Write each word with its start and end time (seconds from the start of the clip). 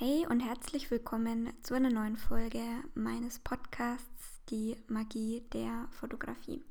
Hey 0.00 0.24
und 0.30 0.38
herzlich 0.38 0.92
willkommen 0.92 1.52
zu 1.60 1.74
einer 1.74 1.90
neuen 1.90 2.16
Folge 2.16 2.62
meines 2.94 3.40
Podcasts 3.40 4.40
Die 4.48 4.76
Magie 4.86 5.42
der 5.52 5.88
Fotografie. 5.90 6.62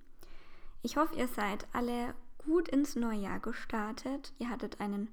Ich 0.81 0.95
hoffe, 0.95 1.13
ihr 1.17 1.27
seid 1.27 1.67
alle 1.73 2.15
gut 2.37 2.69
ins 2.69 2.95
neue 2.95 3.19
Jahr 3.19 3.41
gestartet. 3.41 4.31
Ihr 4.39 4.49
hattet 4.49 4.79
einen 4.79 5.09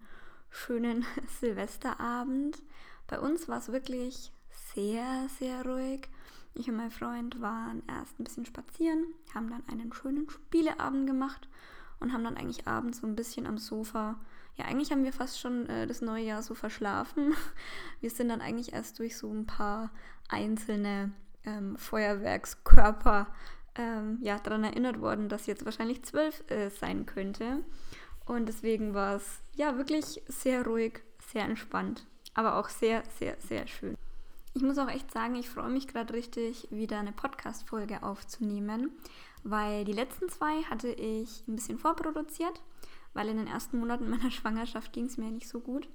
schönen 0.49 1.05
Silvesterabend. 1.41 2.63
Bei 3.09 3.19
uns 3.19 3.49
war 3.49 3.59
es 3.59 3.73
wirklich 3.73 4.31
sehr, 4.75 5.27
sehr 5.41 5.67
ruhig. 5.67 6.09
Ich 6.55 6.69
und 6.69 6.77
mein 6.77 6.93
Freund 6.93 7.41
waren 7.41 7.83
erst 7.89 8.21
ein 8.21 8.25
bisschen 8.25 8.47
spazieren, 8.47 9.07
haben 9.35 9.51
dann 9.51 9.65
einen 9.69 9.93
schönen 9.93 10.31
Spieleabend 10.31 11.09
gemacht 11.09 11.49
und 11.99 12.13
haben 12.13 12.23
dann 12.23 12.37
eigentlich 12.37 12.69
abends 12.69 13.01
so 13.01 13.09
ein 13.09 13.17
bisschen 13.17 13.45
am 13.45 13.59
Sofa 13.59 14.21
ja, 14.57 14.67
eigentlich 14.67 14.93
haben 14.93 15.05
wir 15.05 15.13
fast 15.13 15.41
schon 15.41 15.69
äh, 15.69 15.87
das 15.87 16.01
neue 16.01 16.25
Jahr 16.25 16.43
so 16.43 16.55
verschlafen. 16.55 17.35
Wir 18.01 18.11
sind 18.11 18.29
dann 18.29 18.41
eigentlich 18.41 18.73
erst 18.73 18.99
durch 18.99 19.17
so 19.17 19.33
ein 19.33 19.47
paar 19.47 19.91
einzelne 20.29 21.13
ähm, 21.45 21.77
Feuerwerkskörper 21.77 23.27
ähm, 23.75 24.19
ja, 24.23 24.39
daran 24.39 24.65
erinnert 24.65 25.01
worden, 25.01 25.29
dass 25.29 25.47
jetzt 25.47 25.65
wahrscheinlich 25.65 26.05
zwölf 26.05 26.49
äh, 26.51 26.71
sein 26.71 27.05
könnte. 27.07 27.65
Und 28.27 28.47
deswegen 28.47 28.95
war 28.95 29.17
es 29.17 29.43
ja 29.57 29.77
wirklich 29.77 30.23
sehr 30.29 30.65
ruhig, 30.65 31.03
sehr 31.33 31.45
entspannt, 31.45 32.07
aber 32.35 32.57
auch 32.57 32.69
sehr, 32.69 33.03
sehr, 33.19 33.37
sehr 33.41 33.67
schön. 33.67 33.97
Ich 34.55 34.63
muss 34.63 34.79
auch 34.79 34.89
echt 34.89 35.13
sagen, 35.13 35.35
ich 35.35 35.51
freue 35.51 35.69
mich 35.69 35.89
gerade 35.89 36.15
richtig, 36.15 36.69
wieder 36.71 37.01
eine 37.01 37.13
Podcast-Folge 37.13 38.05
aufzunehmen, 38.05 38.93
weil 39.43 39.85
die 39.85 39.93
letzten 39.93 40.29
zwei 40.29 40.63
hatte 40.63 40.89
ich 40.89 41.43
ein 41.49 41.57
bisschen 41.57 41.77
vorproduziert 41.77 42.63
weil 43.15 43.29
in 43.29 43.39
den 43.39 43.47
ersten 43.47 43.79
Monaten 43.79 44.11
meiner 44.11 44.31
Schwangerschaft 44.31 44.93
ging 44.93 45.07
es 45.07 45.17
mir 45.17 45.31
nicht 45.31 45.49
so 45.49 45.61
gut. 45.61 45.89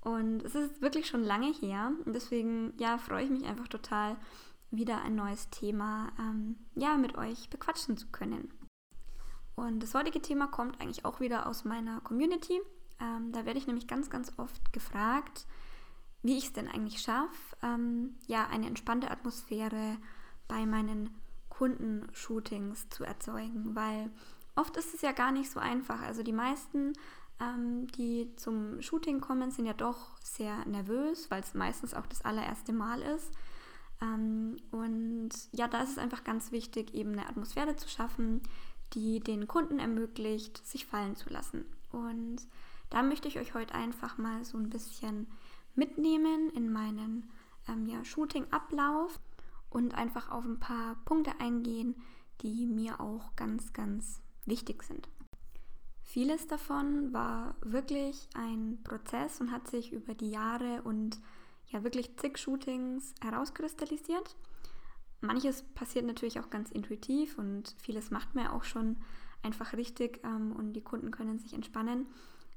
Und 0.00 0.42
es 0.44 0.54
ist 0.54 0.80
wirklich 0.80 1.06
schon 1.06 1.22
lange 1.22 1.52
her 1.52 1.92
und 2.06 2.14
deswegen 2.14 2.72
ja, 2.78 2.96
freue 2.96 3.24
ich 3.24 3.30
mich 3.30 3.44
einfach 3.44 3.68
total, 3.68 4.16
wieder 4.70 5.02
ein 5.02 5.14
neues 5.16 5.50
Thema 5.50 6.12
ähm, 6.18 6.56
ja, 6.74 6.96
mit 6.96 7.18
euch 7.18 7.50
bequatschen 7.50 7.96
zu 7.96 8.08
können. 8.08 8.52
Und 9.56 9.82
das 9.82 9.94
heutige 9.94 10.22
Thema 10.22 10.46
kommt 10.46 10.80
eigentlich 10.80 11.04
auch 11.04 11.20
wieder 11.20 11.46
aus 11.46 11.64
meiner 11.64 12.00
Community. 12.00 12.60
Ähm, 13.00 13.32
da 13.32 13.44
werde 13.44 13.58
ich 13.58 13.66
nämlich 13.66 13.88
ganz, 13.88 14.10
ganz 14.10 14.32
oft 14.38 14.72
gefragt, 14.72 15.46
wie 16.22 16.38
ich 16.38 16.46
es 16.46 16.52
denn 16.52 16.68
eigentlich 16.68 17.00
schaffe, 17.00 17.56
ähm, 17.62 18.14
ja, 18.26 18.46
eine 18.46 18.66
entspannte 18.66 19.10
Atmosphäre 19.10 19.96
bei 20.48 20.66
meinen 20.66 21.10
Kundenshootings 21.48 22.88
zu 22.90 23.04
erzeugen, 23.04 23.74
weil 23.74 24.10
oft 24.56 24.76
ist 24.76 24.94
es 24.94 25.02
ja 25.02 25.12
gar 25.12 25.32
nicht 25.32 25.50
so 25.50 25.60
einfach. 25.60 26.02
Also 26.02 26.22
die 26.22 26.32
meisten, 26.32 26.92
ähm, 27.40 27.86
die 27.88 28.34
zum 28.36 28.80
Shooting 28.82 29.20
kommen, 29.20 29.50
sind 29.50 29.66
ja 29.66 29.72
doch 29.72 30.16
sehr 30.22 30.64
nervös, 30.66 31.30
weil 31.30 31.42
es 31.42 31.54
meistens 31.54 31.94
auch 31.94 32.06
das 32.06 32.24
allererste 32.24 32.72
Mal 32.72 33.02
ist. 33.02 33.32
Ähm, 34.00 34.56
und 34.70 35.30
ja, 35.52 35.68
da 35.68 35.82
ist 35.82 35.90
es 35.90 35.98
einfach 35.98 36.24
ganz 36.24 36.52
wichtig, 36.52 36.94
eben 36.94 37.12
eine 37.12 37.28
Atmosphäre 37.28 37.76
zu 37.76 37.88
schaffen, 37.88 38.42
die 38.94 39.20
den 39.20 39.46
Kunden 39.46 39.78
ermöglicht, 39.78 40.66
sich 40.66 40.86
fallen 40.86 41.16
zu 41.16 41.30
lassen. 41.30 41.64
Und 41.92 42.38
da 42.90 43.02
möchte 43.02 43.28
ich 43.28 43.38
euch 43.38 43.54
heute 43.54 43.74
einfach 43.74 44.18
mal 44.18 44.44
so 44.44 44.58
ein 44.58 44.70
bisschen 44.70 45.26
mitnehmen 45.74 46.50
in 46.50 46.72
meinen 46.72 47.30
ähm, 47.68 47.86
ja, 47.86 48.04
Shooting-Ablauf 48.04 49.20
und 49.70 49.94
einfach 49.94 50.30
auf 50.30 50.44
ein 50.44 50.58
paar 50.58 50.96
Punkte 51.04 51.32
eingehen, 51.38 51.94
die 52.42 52.66
mir 52.66 53.00
auch 53.00 53.36
ganz, 53.36 53.72
ganz 53.72 54.20
wichtig 54.50 54.82
sind. 54.82 55.08
Vieles 56.02 56.46
davon 56.48 57.12
war 57.12 57.54
wirklich 57.62 58.28
ein 58.34 58.80
Prozess 58.82 59.40
und 59.40 59.52
hat 59.52 59.68
sich 59.68 59.92
über 59.92 60.12
die 60.12 60.30
Jahre 60.30 60.82
und 60.82 61.20
ja 61.68 61.84
wirklich 61.84 62.16
zig 62.18 62.36
Shootings 62.36 63.14
herauskristallisiert. 63.22 64.36
Manches 65.20 65.62
passiert 65.62 66.06
natürlich 66.06 66.40
auch 66.40 66.50
ganz 66.50 66.70
intuitiv 66.70 67.38
und 67.38 67.74
vieles 67.78 68.10
macht 68.10 68.34
man 68.34 68.48
auch 68.48 68.64
schon 68.64 68.96
einfach 69.42 69.72
richtig 69.74 70.20
ähm, 70.24 70.52
und 70.52 70.72
die 70.72 70.82
Kunden 70.82 71.10
können 71.10 71.38
sich 71.38 71.52
entspannen. 71.52 72.06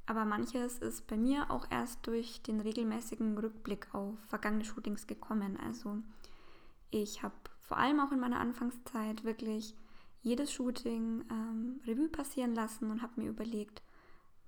Aber 0.06 0.26
manches 0.26 0.80
ist 0.80 1.08
bei 1.08 1.16
mir 1.16 1.50
auch 1.50 1.68
erst 1.70 2.06
durch 2.08 2.42
den 2.42 2.60
regelmäßigen 2.60 3.38
Rückblick 3.38 3.94
auf 3.94 4.18
vergangene 4.28 4.66
Shootings 4.66 5.08
gekommen. 5.08 5.58
Also 5.64 6.00
ich 6.92 7.24
habe 7.24 7.36
vor 7.62 7.78
allem 7.78 8.00
auch 8.00 8.12
in 8.12 8.20
meiner 8.20 8.40
Anfangszeit 8.40 9.24
wirklich 9.24 9.76
jedes 10.24 10.52
Shooting 10.52 11.24
ähm, 11.30 11.82
Revue 11.86 12.10
passieren 12.10 12.56
lassen 12.56 12.90
und 12.90 13.02
habe 13.02 13.22
mir 13.22 13.30
überlegt, 13.30 13.84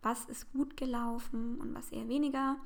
was 0.01 0.25
ist 0.25 0.51
gut 0.51 0.77
gelaufen 0.77 1.59
und 1.59 1.73
was 1.75 1.91
eher 1.91 2.07
weniger 2.07 2.57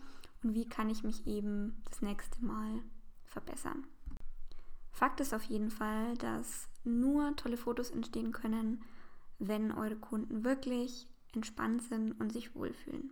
und 0.43 0.53
wie 0.53 0.67
kann 0.67 0.89
ich 0.89 1.03
mich 1.03 1.27
eben 1.27 1.81
das 1.89 2.01
nächste 2.01 2.43
Mal 2.43 2.81
verbessern. 3.25 3.85
Fakt 4.91 5.19
ist 5.19 5.33
auf 5.33 5.43
jeden 5.43 5.69
Fall, 5.69 6.15
dass 6.17 6.67
nur 6.83 7.35
tolle 7.35 7.57
Fotos 7.57 7.91
entstehen 7.91 8.31
können, 8.31 8.81
wenn 9.39 9.71
eure 9.71 9.95
Kunden 9.95 10.43
wirklich 10.43 11.07
entspannt 11.33 11.83
sind 11.83 12.19
und 12.19 12.31
sich 12.31 12.55
wohlfühlen. 12.55 13.11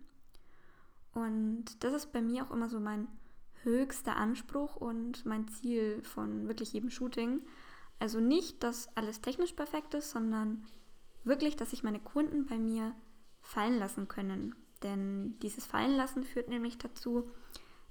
Und 1.13 1.83
das 1.83 1.93
ist 1.93 2.11
bei 2.11 2.21
mir 2.21 2.43
auch 2.43 2.51
immer 2.51 2.69
so 2.69 2.79
mein 2.79 3.07
höchster 3.63 4.15
Anspruch 4.15 4.75
und 4.75 5.25
mein 5.25 5.47
Ziel 5.47 6.01
von 6.03 6.47
wirklich 6.47 6.73
jedem 6.73 6.89
Shooting, 6.89 7.41
also 7.99 8.19
nicht, 8.19 8.63
dass 8.63 8.95
alles 8.95 9.21
technisch 9.21 9.53
perfekt 9.53 9.93
ist, 9.93 10.11
sondern 10.11 10.65
wirklich, 11.23 11.55
dass 11.55 11.71
sich 11.71 11.83
meine 11.83 11.99
Kunden 11.99 12.45
bei 12.45 12.57
mir 12.57 12.93
fallen 13.41 13.79
lassen 13.79 14.07
können. 14.07 14.55
Denn 14.83 15.37
dieses 15.39 15.65
Fallenlassen 15.65 16.23
führt 16.23 16.49
nämlich 16.49 16.77
dazu, 16.77 17.29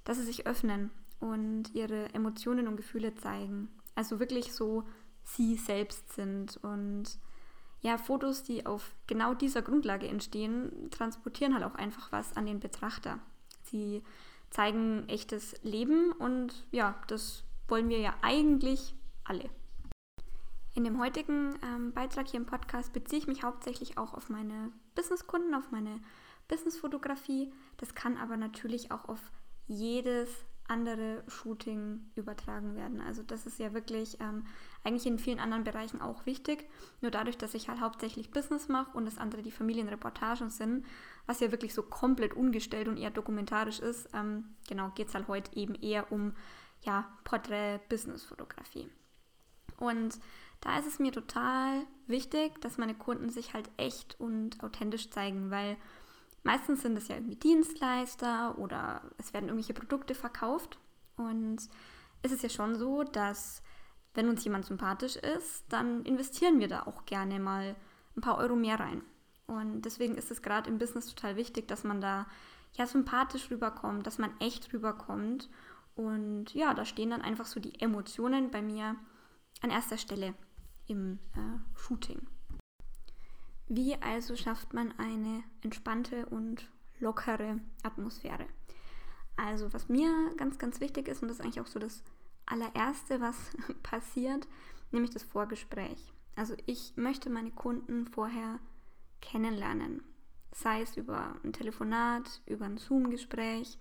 dass 0.03 0.17
sie 0.17 0.23
sich 0.23 0.47
öffnen 0.47 0.91
und 1.19 1.73
ihre 1.73 2.13
Emotionen 2.13 2.67
und 2.67 2.77
Gefühle 2.77 3.15
zeigen. 3.15 3.69
Also 3.95 4.19
wirklich 4.19 4.53
so 4.53 4.83
sie 5.23 5.55
selbst 5.55 6.13
sind. 6.13 6.57
Und 6.57 7.19
ja, 7.81 7.97
Fotos, 7.97 8.43
die 8.43 8.65
auf 8.65 8.95
genau 9.07 9.33
dieser 9.33 9.61
Grundlage 9.61 10.07
entstehen, 10.07 10.89
transportieren 10.91 11.53
halt 11.53 11.63
auch 11.63 11.75
einfach 11.75 12.11
was 12.11 12.35
an 12.37 12.45
den 12.45 12.59
Betrachter. 12.59 13.19
Sie 13.63 14.01
zeigen 14.49 15.09
echtes 15.09 15.61
Leben 15.63 16.13
und 16.13 16.65
ja, 16.71 16.95
das 17.07 17.43
wollen 17.67 17.89
wir 17.89 17.99
ja 17.99 18.15
eigentlich 18.21 18.95
alle. 19.25 19.49
In 20.77 20.83
dem 20.83 20.99
heutigen 20.99 21.57
ähm, 21.63 21.91
Beitrag 21.91 22.27
hier 22.27 22.39
im 22.39 22.45
Podcast 22.45 22.93
beziehe 22.93 23.19
ich 23.19 23.25
mich 23.25 23.41
hauptsächlich 23.41 23.97
auch 23.97 24.13
auf 24.13 24.29
meine 24.29 24.71
Businesskunden, 24.93 25.55
auf 25.55 25.71
meine 25.71 25.99
Businessfotografie. 26.47 27.51
Das 27.77 27.95
kann 27.95 28.15
aber 28.15 28.37
natürlich 28.37 28.91
auch 28.91 29.09
auf 29.09 29.19
jedes 29.65 30.29
andere 30.67 31.23
Shooting 31.27 32.11
übertragen 32.13 32.75
werden. 32.75 33.01
Also 33.01 33.23
das 33.23 33.47
ist 33.47 33.57
ja 33.57 33.73
wirklich 33.73 34.19
ähm, 34.19 34.45
eigentlich 34.83 35.07
in 35.07 35.17
vielen 35.17 35.39
anderen 35.39 35.63
Bereichen 35.63 35.99
auch 35.99 36.27
wichtig. 36.27 36.69
Nur 37.01 37.09
dadurch, 37.09 37.39
dass 37.39 37.55
ich 37.55 37.69
halt 37.69 37.81
hauptsächlich 37.81 38.29
Business 38.29 38.67
mache 38.67 38.95
und 38.95 39.05
das 39.05 39.17
andere 39.17 39.41
die 39.41 39.49
Familienreportagen 39.49 40.51
sind, 40.51 40.85
was 41.25 41.39
ja 41.39 41.49
wirklich 41.49 41.73
so 41.73 41.81
komplett 41.81 42.35
ungestellt 42.35 42.87
und 42.87 42.97
eher 42.97 43.09
dokumentarisch 43.09 43.79
ist, 43.79 44.09
ähm, 44.13 44.55
genau, 44.69 44.91
geht 44.93 45.07
es 45.07 45.15
halt 45.15 45.27
heute 45.27 45.55
eben 45.55 45.73
eher 45.73 46.11
um 46.11 46.35
ja, 46.83 47.11
Porträt-Business-Fotografie. 47.23 48.91
Und 49.79 50.19
da 50.61 50.79
ist 50.79 50.87
es 50.87 50.99
mir 50.99 51.11
total 51.11 51.85
wichtig, 52.07 52.59
dass 52.61 52.77
meine 52.77 52.95
Kunden 52.95 53.29
sich 53.29 53.53
halt 53.53 53.69
echt 53.77 54.19
und 54.19 54.63
authentisch 54.63 55.09
zeigen, 55.09 55.51
weil 55.51 55.77
meistens 56.43 56.81
sind 56.81 56.97
es 56.97 57.07
ja 57.07 57.15
irgendwie 57.15 57.35
Dienstleister 57.35 58.57
oder 58.57 59.01
es 59.17 59.33
werden 59.33 59.49
irgendwelche 59.49 59.73
Produkte 59.73 60.15
verkauft. 60.15 60.79
Und 61.15 61.57
es 62.21 62.31
ist 62.31 62.43
ja 62.43 62.49
schon 62.49 62.75
so, 62.75 63.03
dass 63.03 63.61
wenn 64.13 64.29
uns 64.29 64.43
jemand 64.43 64.65
sympathisch 64.65 65.15
ist, 65.15 65.65
dann 65.69 66.03
investieren 66.03 66.59
wir 66.59 66.67
da 66.67 66.83
auch 66.83 67.05
gerne 67.05 67.39
mal 67.39 67.75
ein 68.15 68.21
paar 68.21 68.37
Euro 68.37 68.55
mehr 68.55 68.79
rein. 68.79 69.03
Und 69.45 69.83
deswegen 69.83 70.15
ist 70.15 70.31
es 70.31 70.41
gerade 70.41 70.69
im 70.69 70.79
Business 70.79 71.13
total 71.13 71.35
wichtig, 71.35 71.67
dass 71.67 71.83
man 71.83 72.01
da 72.01 72.25
ja 72.73 72.85
sympathisch 72.87 73.49
rüberkommt, 73.51 74.05
dass 74.07 74.17
man 74.17 74.31
echt 74.39 74.73
rüberkommt. 74.73 75.49
Und 75.95 76.53
ja, 76.53 76.73
da 76.73 76.83
stehen 76.83 77.11
dann 77.11 77.21
einfach 77.21 77.45
so 77.45 77.59
die 77.59 77.79
Emotionen 77.79 78.51
bei 78.51 78.61
mir 78.61 78.95
an 79.61 79.69
erster 79.69 79.97
Stelle 79.97 80.33
im 80.87 81.19
äh, 81.35 81.77
Shooting. 81.77 82.27
Wie 83.67 83.95
also 84.01 84.35
schafft 84.35 84.73
man 84.73 84.93
eine 84.97 85.43
entspannte 85.61 86.25
und 86.27 86.69
lockere 86.99 87.59
Atmosphäre? 87.83 88.45
Also 89.35 89.71
was 89.73 89.89
mir 89.89 90.11
ganz, 90.37 90.57
ganz 90.57 90.79
wichtig 90.79 91.07
ist, 91.07 91.21
und 91.21 91.27
das 91.27 91.37
ist 91.37 91.43
eigentlich 91.43 91.61
auch 91.61 91.67
so 91.67 91.79
das 91.79 92.03
allererste, 92.45 93.21
was 93.21 93.35
passiert, 93.83 94.47
nämlich 94.91 95.11
das 95.11 95.23
Vorgespräch. 95.23 96.13
Also 96.35 96.55
ich 96.65 96.93
möchte 96.95 97.29
meine 97.29 97.51
Kunden 97.51 98.05
vorher 98.05 98.59
kennenlernen, 99.21 100.01
sei 100.53 100.81
es 100.81 100.95
über 100.97 101.35
ein 101.43 101.53
Telefonat, 101.53 102.41
über 102.45 102.65
ein 102.65 102.77
Zoom-Gespräch 102.77 103.77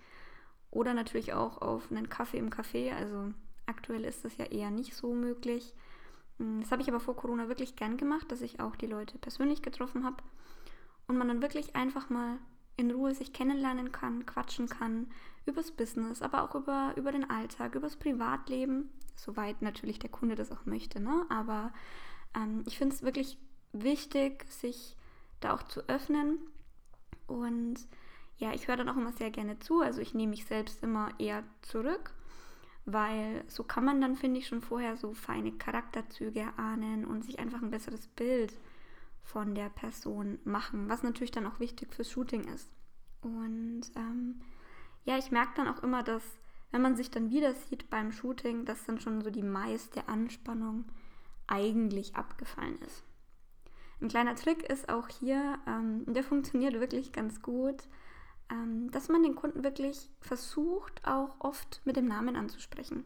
oder 0.71 0.95
natürlich 0.95 1.33
auch 1.33 1.63
auf 1.63 1.91
einen 1.91 2.09
Kaffee 2.09 2.39
im 2.39 2.51
Café. 2.51 2.93
Also 2.93 3.33
aktuell 3.67 4.05
ist 4.05 4.25
das 4.25 4.37
ja 4.37 4.47
eher 4.47 4.71
nicht 4.71 4.95
so 4.95 5.15
möglich. 5.15 5.75
Mm, 6.39 6.61
das 6.61 6.73
habe 6.73 6.83
ich 6.83 6.89
aber 6.89 7.01
vor 7.01 7.17
Corona 7.17 7.49
wirklich 7.49 7.77
gern 7.77 7.97
gemacht, 7.97 8.31
dass 8.31 8.43
ich 8.43 8.61
auch 8.61 8.77
die 8.77 8.87
Leute 8.87 9.19
persönlich 9.19 9.63
getroffen 9.63 10.05
habe 10.05 10.23
und 11.07 11.17
man 11.17 11.29
dann 11.29 11.43
wirklich 11.43 11.77
einfach 11.77 12.11
mal 12.11 12.39
in 12.77 12.91
Ruhe 12.91 13.15
sich 13.15 13.33
kennenlernen 13.33 13.91
kann, 13.93 14.27
quatschen 14.27 14.69
kann, 14.69 15.09
übers 15.47 15.71
Business, 15.71 16.23
aber 16.23 16.43
auch 16.43 16.55
über, 16.55 16.93
über 16.97 17.13
den 17.13 17.29
Alltag, 17.31 17.75
übers 17.75 17.97
Privatleben, 17.97 18.91
soweit 19.15 19.63
natürlich 19.63 19.99
der 19.99 20.11
Kunde 20.11 20.35
das 20.35 20.53
auch 20.53 20.67
möchte. 20.67 21.01
Ne? 21.01 21.25
Aber 21.31 21.73
ähm, 22.35 22.65
ich 22.67 22.77
finde 22.77 22.95
es 22.95 23.03
wirklich 23.03 23.39
wichtig, 23.73 24.45
sich 24.51 24.97
da 25.41 25.55
auch 25.55 25.63
zu 25.63 25.89
öffnen. 25.89 26.39
Und 27.27 27.77
ja, 28.39 28.53
ich 28.53 28.69
höre 28.69 28.77
dann 28.77 28.89
auch 28.89 28.97
immer 28.97 29.13
sehr 29.13 29.31
gerne 29.31 29.59
zu. 29.59 29.81
Also 29.81 30.01
ich 30.01 30.13
nehme 30.13 30.31
mich 30.31 30.45
selbst 30.45 30.83
immer 30.83 31.09
eher 31.19 31.45
zurück, 31.63 32.13
weil 32.87 33.45
so 33.49 33.65
kann 33.65 33.85
man 33.85 34.01
dann, 34.01 34.17
finde 34.17 34.39
ich, 34.39 34.47
schon 34.47 34.63
vorher 34.63 34.97
so 34.97 35.13
feine 35.13 35.53
Charakterzüge 35.53 36.41
erahnen 36.41 37.05
und 37.05 37.25
sich 37.25 37.39
einfach 37.39 37.61
ein 37.61 37.71
besseres 37.71 38.07
Bild 38.07 38.57
von 39.23 39.55
der 39.57 39.69
Person 39.69 40.39
machen, 40.45 40.89
was 40.89 41.03
natürlich 41.03 41.33
dann 41.33 41.47
auch 41.47 41.59
wichtig 41.59 41.93
fürs 41.93 42.11
Shooting 42.11 42.45
ist. 42.45 42.71
Und 43.23 43.83
ähm, 43.97 44.41
ja, 45.05 45.19
ich 45.19 45.33
merke 45.33 45.53
dann 45.57 45.69
auch 45.69 45.83
immer, 45.83 46.05
dass 46.05 46.23
wenn 46.71 46.83
man 46.83 46.97
sich 46.97 47.11
dann 47.11 47.31
wieder 47.31 47.55
sieht 47.55 47.91
beim 47.91 48.13
Shooting, 48.13 48.65
dass 48.65 48.85
dann 48.85 49.01
schon 49.01 49.21
so 49.21 49.31
die 49.31 49.43
meiste 49.43 50.09
Anspannung 50.09 50.85
eigentlich 51.49 52.17
abgefallen 52.17 52.79
ist. 52.83 53.03
Ein 54.01 54.09
kleiner 54.09 54.35
Trick 54.37 54.63
ist 54.65 54.89
auch 54.89 55.09
hier, 55.09 55.59
ähm, 55.67 56.05
der 56.07 56.23
funktioniert 56.23 56.75
wirklich 56.75 57.13
ganz 57.13 57.41
gut, 57.41 57.89
ähm, 58.51 58.91
dass 58.91 59.09
man 59.09 59.23
den 59.23 59.35
Kunden 59.35 59.65
wirklich 59.65 60.09
versucht, 60.21 61.07
auch 61.07 61.35
oft 61.39 61.81
mit 61.85 61.97
dem 61.97 62.07
Namen 62.07 62.37
anzusprechen. 62.37 63.05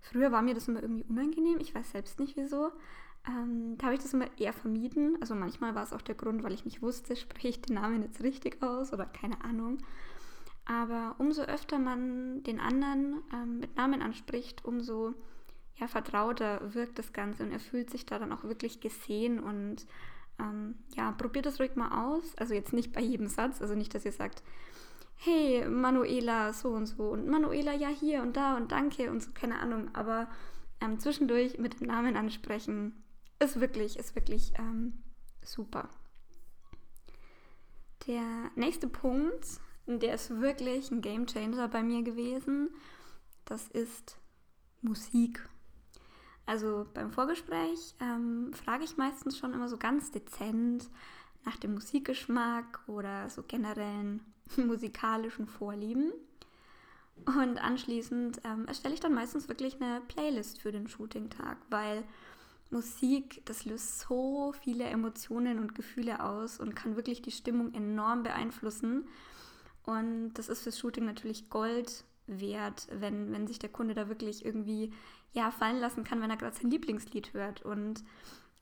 Früher 0.00 0.30
war 0.32 0.42
mir 0.42 0.54
das 0.54 0.68
immer 0.68 0.82
irgendwie 0.82 1.04
unangenehm, 1.04 1.58
ich 1.60 1.74
weiß 1.74 1.92
selbst 1.92 2.20
nicht 2.20 2.36
wieso. 2.36 2.70
Ähm, 3.28 3.76
da 3.78 3.86
habe 3.86 3.96
ich 3.96 4.02
das 4.02 4.14
immer 4.14 4.28
eher 4.38 4.52
vermieden. 4.52 5.16
Also 5.20 5.34
manchmal 5.34 5.74
war 5.74 5.82
es 5.82 5.92
auch 5.92 6.02
der 6.02 6.14
Grund, 6.14 6.42
weil 6.44 6.52
ich 6.52 6.64
nicht 6.64 6.82
wusste, 6.82 7.16
spreche 7.16 7.48
ich 7.48 7.62
den 7.62 7.74
Namen 7.74 8.02
jetzt 8.02 8.22
richtig 8.22 8.62
aus 8.62 8.92
oder 8.92 9.06
keine 9.06 9.42
Ahnung. 9.42 9.78
Aber 10.64 11.14
umso 11.18 11.42
öfter 11.42 11.78
man 11.78 12.42
den 12.42 12.60
anderen 12.60 13.22
ähm, 13.32 13.60
mit 13.60 13.76
Namen 13.76 14.02
anspricht, 14.02 14.64
umso 14.64 15.14
ja, 15.76 15.86
vertrauter 15.86 16.74
wirkt 16.74 16.98
das 16.98 17.12
Ganze 17.12 17.44
und 17.44 17.52
er 17.52 17.60
fühlt 17.60 17.90
sich 17.90 18.06
da 18.06 18.18
dann 18.18 18.32
auch 18.32 18.44
wirklich 18.44 18.80
gesehen 18.80 19.38
und 19.38 19.86
ähm, 20.38 20.76
ja, 20.94 21.12
probiert 21.12 21.46
das 21.46 21.60
ruhig 21.60 21.76
mal 21.76 22.06
aus. 22.06 22.36
Also 22.36 22.54
jetzt 22.54 22.72
nicht 22.72 22.92
bei 22.92 23.00
jedem 23.00 23.28
Satz, 23.28 23.60
also 23.60 23.74
nicht, 23.74 23.94
dass 23.94 24.04
ihr 24.04 24.12
sagt, 24.12 24.42
hey, 25.16 25.66
Manuela, 25.68 26.52
so 26.52 26.70
und 26.70 26.86
so 26.86 27.10
und 27.10 27.26
Manuela, 27.26 27.74
ja, 27.74 27.88
hier 27.88 28.22
und 28.22 28.36
da 28.36 28.56
und 28.56 28.72
danke 28.72 29.10
und 29.10 29.22
so, 29.22 29.30
keine 29.32 29.58
Ahnung, 29.60 29.90
aber 29.94 30.28
ähm, 30.80 30.98
zwischendurch 30.98 31.58
mit 31.58 31.80
dem 31.80 31.86
Namen 31.86 32.16
ansprechen 32.16 33.02
ist 33.38 33.60
wirklich, 33.60 33.98
ist 33.98 34.14
wirklich 34.14 34.52
ähm, 34.58 35.02
super. 35.42 35.88
Der 38.06 38.50
nächste 38.54 38.88
Punkt, 38.88 39.46
der 39.86 40.14
ist 40.14 40.30
wirklich 40.40 40.90
ein 40.90 41.00
Game 41.00 41.26
Changer 41.26 41.68
bei 41.68 41.82
mir 41.82 42.02
gewesen, 42.02 42.70
das 43.44 43.68
ist 43.68 44.18
Musik. 44.82 45.48
Also 46.46 46.86
beim 46.94 47.10
Vorgespräch 47.10 47.94
ähm, 48.00 48.52
frage 48.54 48.84
ich 48.84 48.96
meistens 48.96 49.36
schon 49.36 49.52
immer 49.52 49.68
so 49.68 49.76
ganz 49.76 50.12
dezent 50.12 50.88
nach 51.44 51.56
dem 51.56 51.74
Musikgeschmack 51.74 52.80
oder 52.86 53.28
so 53.28 53.42
generellen 53.42 54.20
musikalischen 54.56 55.46
Vorlieben. 55.46 56.12
Und 57.24 57.58
anschließend 57.58 58.40
ähm, 58.44 58.66
erstelle 58.68 58.94
ich 58.94 59.00
dann 59.00 59.14
meistens 59.14 59.48
wirklich 59.48 59.80
eine 59.80 60.00
Playlist 60.02 60.60
für 60.60 60.70
den 60.70 60.86
Shooting-Tag, 60.86 61.56
weil 61.70 62.04
Musik, 62.70 63.42
das 63.46 63.64
löst 63.64 64.00
so 64.00 64.52
viele 64.62 64.84
Emotionen 64.84 65.58
und 65.58 65.74
Gefühle 65.74 66.22
aus 66.22 66.60
und 66.60 66.76
kann 66.76 66.96
wirklich 66.96 67.22
die 67.22 67.30
Stimmung 67.30 67.74
enorm 67.74 68.22
beeinflussen. 68.22 69.08
Und 69.84 70.34
das 70.34 70.48
ist 70.48 70.62
fürs 70.62 70.78
Shooting 70.78 71.04
natürlich 71.04 71.48
Gold 71.48 72.04
wert, 72.26 72.88
wenn, 72.90 73.32
wenn 73.32 73.46
sich 73.46 73.58
der 73.58 73.70
Kunde 73.70 73.94
da 73.94 74.08
wirklich 74.08 74.44
irgendwie 74.44 74.92
ja, 75.32 75.50
fallen 75.50 75.80
lassen 75.80 76.04
kann, 76.04 76.20
wenn 76.20 76.30
er 76.30 76.36
gerade 76.36 76.56
sein 76.56 76.70
Lieblingslied 76.70 77.34
hört. 77.34 77.62
Und 77.62 78.02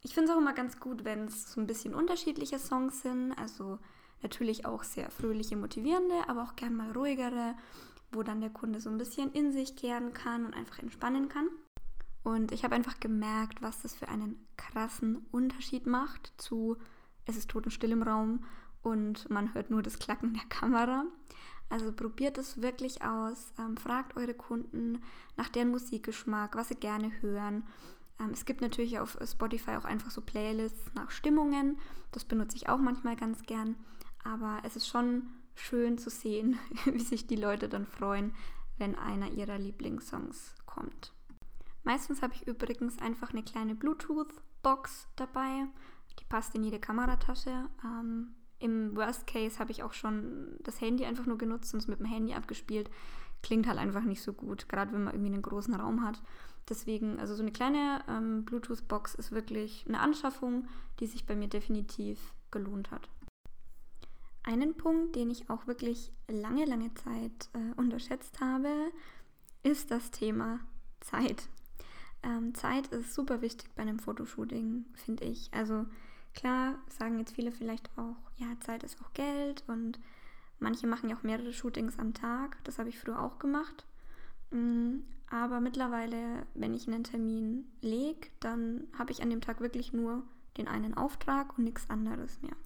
ich 0.03 0.15
finde 0.15 0.31
es 0.31 0.37
auch 0.37 0.41
immer 0.41 0.53
ganz 0.55 0.81
gut, 0.81 1.05
wenn 1.05 1.27
es 1.27 1.53
so 1.53 1.61
ein 1.61 1.67
bisschen 1.67 1.95
unterschiedliche 1.95 2.59
Songs 2.59 3.03
sind. 3.03 3.33
Also 3.33 3.79
natürlich 4.23 4.67
auch 4.67 4.83
sehr 4.83 5.11
fröhliche, 5.11 5.57
motivierende, 5.57 6.29
aber 6.29 6.43
auch 6.43 6.57
gern 6.57 6.75
mal 6.75 6.93
ruhigere, 6.93 7.55
wo 8.13 8.23
dann 8.23 8.41
der 8.41 8.51
Kunde 8.51 8.81
so 8.81 8.91
ein 8.91 8.99
bisschen 8.99 9.33
in 9.33 9.53
sich 9.53 9.77
kehren 9.77 10.13
kann 10.13 10.45
und 10.47 10.55
einfach 10.55 10.79
entspannen 10.79 11.29
kann. 11.29 11.49
Und 12.23 12.53
ich 12.53 12.65
habe 12.65 12.75
einfach 12.75 13.01
gemerkt, 13.01 13.61
was 13.61 13.83
das 13.83 13.95
für 13.95 14.09
einen 14.09 14.47
krassen 14.57 15.27
Unterschied 15.31 15.87
macht 15.87 16.33
zu 16.39 16.79
es 17.27 17.37
ist 17.37 17.51
totenstill 17.51 17.93
im 17.93 18.03
Raum 18.03 18.45
und 18.83 19.31
man 19.31 19.55
hört 19.55 19.71
nur 19.71 19.83
das 19.83 19.99
Klacken 19.99 20.35
der 20.35 20.45
Kamera. 20.49 21.05
Also 21.69 21.93
probiert 21.93 22.39
es 22.39 22.63
wirklich 22.63 23.03
aus, 23.03 23.53
ähm, 23.59 23.77
fragt 23.77 24.17
eure 24.17 24.35
Kunden 24.35 25.03
nach 25.37 25.49
deren 25.49 25.71
Musikgeschmack, 25.71 26.57
was 26.57 26.69
sie 26.69 26.77
gerne 26.77 27.11
hören. 27.21 27.65
Ähm, 28.21 28.31
es 28.33 28.45
gibt 28.45 28.61
natürlich 28.61 28.99
auf 28.99 29.19
Spotify 29.25 29.73
auch 29.73 29.85
einfach 29.85 30.11
so 30.11 30.21
Playlists 30.21 30.95
nach 30.95 31.11
Stimmungen. 31.11 31.79
Das 32.13 32.25
benutze 32.25 32.57
ich 32.57 32.69
auch 32.69 32.79
manchmal 32.79 33.17
ganz 33.17 33.43
gern. 33.43 33.77
Aber 34.23 34.61
es 34.63 34.77
ist 34.77 34.89
schon 34.89 35.29
schön 35.55 35.99
zu 35.99 36.11
sehen, 36.11 36.59
wie 36.85 37.01
sich 37.01 37.27
die 37.27 37.37
Leute 37.37 37.69
dann 37.69 37.87
freuen, 37.87 38.35
wenn 38.79 38.97
einer 38.97 39.31
ihrer 39.31 39.59
Lieblingssongs 39.59 40.55
kommt. 40.67 41.13
Meistens 41.83 42.23
habe 42.23 42.35
ich 42.35 42.47
übrigens 42.47 42.99
einfach 42.99 43.31
eine 43.31 43.43
kleine 43.43 43.75
Bluetooth-Box 43.75 45.09
dabei. 45.17 45.67
Die 46.19 46.25
passt 46.25 46.55
in 46.55 46.65
jede 46.65 46.79
Kameratasche. 46.79 47.69
Ähm, 47.85 48.35
im 48.65 48.97
Worst 48.97 49.27
Case 49.27 49.59
habe 49.59 49.71
ich 49.73 49.83
auch 49.83 49.93
schon 49.93 50.57
das 50.61 50.81
Handy 50.81 51.05
einfach 51.05 51.27
nur 51.27 51.37
genutzt 51.37 51.75
und 51.75 51.81
es 51.81 51.87
mit 51.87 51.99
dem 51.99 52.07
Handy 52.07 52.33
abgespielt. 52.33 52.91
Klingt 53.43 53.67
halt 53.67 53.79
einfach 53.79 54.05
nicht 54.05 54.23
so 54.23 54.33
gut, 54.33 54.71
gerade 54.71 54.93
wenn 54.93 55.05
man 55.05 55.13
irgendwie 55.13 55.35
einen 55.35 55.43
großen 55.43 55.75
Raum 55.75 56.03
hat. 56.03 56.23
Deswegen, 56.67 57.21
also 57.21 57.35
so 57.35 57.43
eine 57.43 57.53
kleine 57.53 58.03
ähm, 58.09 58.47
Bluetooth-Box 58.47 59.17
ist 59.17 59.33
wirklich 59.33 59.85
eine 59.87 60.01
Anschaffung, 60.01 60.67
die 60.99 61.07
sich 61.07 61.27
bei 61.27 61.37
mir 61.37 61.49
definitiv 61.49 62.33
gelohnt 62.51 62.91
hat. 62.91 63.07
Einen 64.45 64.75
Punkt, 64.79 65.15
den 65.15 65.31
ich 65.31 65.51
auch 65.51 65.67
wirklich 65.67 66.11
lange, 66.27 66.65
lange 66.65 66.95
Zeit 66.95 67.51
äh, 67.53 67.79
unterschätzt 67.79 68.41
habe, 68.41 68.71
ist 69.63 69.91
das 69.91 70.11
Thema 70.11 70.61
Zeit. 71.01 71.49
Ähm, 72.23 72.55
Zeit 72.55 72.87
ist 72.87 73.13
super 73.13 73.43
wichtig 73.43 73.69
bei 73.75 73.83
einem 73.83 73.99
Fotoshooting, 73.99 74.87
finde 74.95 75.25
ich. 75.25 75.53
Also 75.53 75.85
Klar 76.35 76.79
sagen 76.89 77.19
jetzt 77.19 77.35
viele 77.35 77.53
vielleicht 77.53 77.89
auch, 77.97 78.17
ja, 78.37 78.47
Zeit 78.61 78.83
ist 78.83 79.01
auch 79.01 79.13
Geld 79.13 79.63
und 79.67 80.01
manche 80.59 80.87
machen 80.87 81.09
ja 81.09 81.17
auch 81.17 81.23
mehrere 81.23 81.53
Shootings 81.53 81.99
am 81.99 82.13
Tag. 82.13 82.57
Das 82.65 82.79
habe 82.79 82.89
ich 82.89 82.99
früher 82.99 83.23
auch 83.23 83.39
gemacht. 83.39 83.85
Mm, 84.51 84.99
aber 85.31 85.61
mittlerweile, 85.61 86.47
wenn 86.55 86.75
ich 86.75 86.87
einen 86.87 87.05
Termin 87.05 87.65
lege, 87.81 88.29
dann 88.41 88.85
habe 88.99 89.13
ich 89.13 89.23
an 89.23 89.31
dem 89.31 89.41
Tag 89.41 89.61
wirklich 89.61 89.93
nur 89.93 90.23
den 90.57 90.69
einen 90.69 90.95
Auftrag 90.95 91.57
und 91.59 91.65
nichts 91.65 91.89
anderes 91.91 92.41
mehr. 92.43 92.57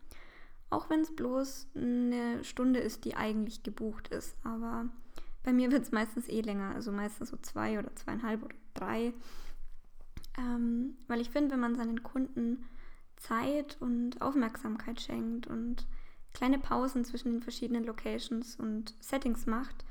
Auch 0.70 0.90
wenn 0.90 1.00
es 1.00 1.14
bloß 1.14 1.68
eine 1.74 2.44
Stunde 2.44 2.80
ist, 2.80 3.04
die 3.04 3.16
eigentlich 3.16 3.62
gebucht 3.62 4.08
ist. 4.08 4.36
Aber 4.44 4.86
bei 5.42 5.52
mir 5.52 5.70
wird 5.72 5.82
es 5.82 5.92
meistens 5.92 6.28
eh 6.28 6.40
länger, 6.40 6.74
also 6.74 6.92
meistens 6.92 7.30
so 7.30 7.36
zwei 7.38 7.78
oder 7.78 7.94
zweieinhalb 7.96 8.42
oder 8.42 8.56
drei. 8.74 9.12
Ähm, 10.36 10.96
weil 11.06 11.20
ich 11.20 11.30
finde, 11.30 11.52
wenn 11.52 11.60
man 11.60 11.74
seinen 11.74 12.02
Kunden 12.02 12.64
Zeit 13.18 13.76
und 13.80 14.22
Aufmerksamkeit 14.22 15.00
schenkt 15.00 15.46
und 15.46 15.86
kleine 16.32 16.58
Pausen 16.58 17.04
zwischen 17.04 17.32
den 17.32 17.42
verschiedenen 17.42 17.84
Locations 17.84 18.56
und 18.56 18.94
Settings 19.00 19.46
macht, 19.46 19.84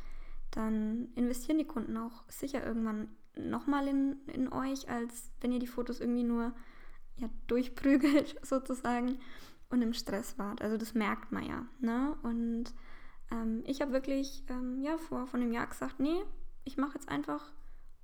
dann 0.51 1.10
investieren 1.15 1.57
die 1.57 1.67
Kunden 1.67 1.98
auch 1.98 2.24
sicher 2.29 2.65
irgendwann 2.65 3.10
nochmal 3.36 3.88
in, 3.88 4.17
in 4.27 4.51
euch, 4.51 4.89
als 4.89 5.31
wenn 5.41 5.51
ihr 5.51 5.60
die 5.60 5.67
Fotos 5.67 6.00
irgendwie 6.00 6.24
nur 6.24 6.53
ja, 7.17 7.29
durchprügelt 7.48 8.39
sozusagen 8.46 9.19
und 9.69 9.81
im 9.81 9.93
Stress 9.93 10.38
wart. 10.38 10.62
Also 10.62 10.77
das 10.77 10.93
merkt 10.93 11.31
man 11.31 11.46
ja. 11.46 11.65
Ne? 11.79 12.15
Und 12.24 12.74
ähm, 13.31 13.63
ich 13.65 13.81
habe 13.81 13.91
wirklich 13.91 14.43
ähm, 14.48 14.81
ja, 14.81 14.98
vor, 14.98 15.27
vor 15.27 15.39
einem 15.39 15.51
Jahr 15.51 15.67
gesagt, 15.67 16.00
nee, 16.00 16.24
ich 16.63 16.77
mache 16.77 16.96
jetzt 16.96 17.10
einfach 17.10 17.51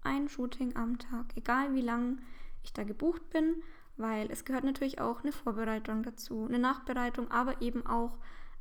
ein 0.01 0.27
Shooting 0.27 0.75
am 0.75 0.99
Tag, 0.99 1.37
egal 1.37 1.73
wie 1.73 1.81
lang 1.81 2.21
ich 2.61 2.73
da 2.73 2.83
gebucht 2.83 3.29
bin 3.29 3.63
weil 3.97 4.31
es 4.31 4.45
gehört 4.45 4.63
natürlich 4.63 4.99
auch 4.99 5.23
eine 5.23 5.31
Vorbereitung 5.31 6.03
dazu, 6.03 6.45
eine 6.47 6.59
Nachbereitung, 6.59 7.29
aber 7.31 7.61
eben 7.61 7.85
auch 7.85 8.17